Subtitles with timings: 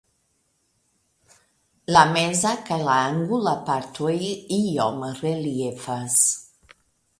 [1.93, 4.15] La meza kaj la angula partoj
[4.61, 6.21] iom reliefas.